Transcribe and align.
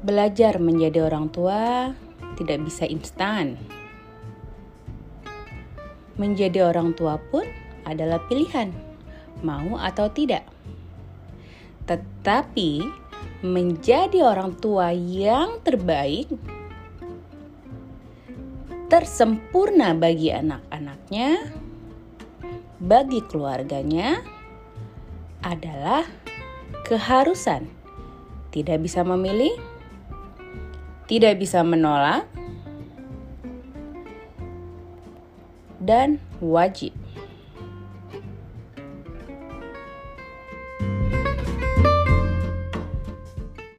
Belajar 0.00 0.56
menjadi 0.56 1.04
orang 1.04 1.28
tua 1.28 1.92
tidak 2.40 2.64
bisa 2.64 2.88
instan. 2.88 3.60
Menjadi 6.16 6.64
orang 6.64 6.96
tua 6.96 7.20
pun 7.20 7.44
adalah 7.84 8.16
pilihan, 8.24 8.72
mau 9.44 9.76
atau 9.76 10.08
tidak. 10.08 10.48
Tetapi 11.84 12.80
menjadi 13.44 14.24
orang 14.24 14.56
tua 14.56 14.88
yang 14.88 15.60
terbaik, 15.60 16.32
tersempurna 18.88 19.92
bagi 19.92 20.32
anak-anaknya, 20.32 21.44
bagi 22.80 23.20
keluarganya, 23.28 24.24
adalah 25.44 26.08
keharusan. 26.88 27.68
Tidak 28.48 28.80
bisa 28.80 29.04
memilih 29.04 29.79
tidak 31.10 31.42
bisa 31.42 31.66
menolak, 31.66 32.22
dan 35.82 36.22
wajib. 36.38 36.99